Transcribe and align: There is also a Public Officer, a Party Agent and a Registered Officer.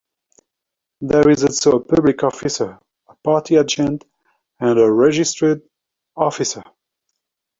There 1.01 1.29
is 1.29 1.43
also 1.43 1.73
a 1.75 1.79
Public 1.83 2.23
Officer, 2.23 2.79
a 3.07 3.15
Party 3.17 3.55
Agent 3.57 4.03
and 4.59 4.79
a 4.79 4.91
Registered 4.91 5.61
Officer. 6.17 6.63